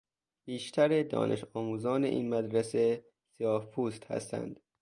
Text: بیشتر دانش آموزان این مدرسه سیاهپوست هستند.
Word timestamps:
بیشتر 0.45 1.03
دانش 1.03 1.45
آموزان 1.53 2.03
این 2.03 2.29
مدرسه 2.29 3.05
سیاهپوست 3.37 4.11
هستند. 4.11 4.59